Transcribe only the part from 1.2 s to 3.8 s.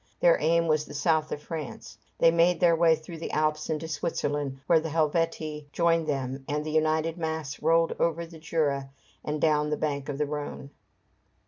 of France. They made their way through the Alps